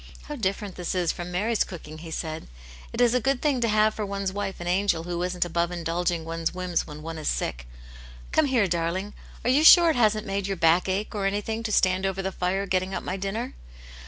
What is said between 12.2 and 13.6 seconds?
the fire getting up my dinner